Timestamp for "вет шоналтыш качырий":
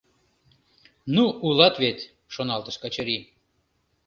1.81-3.23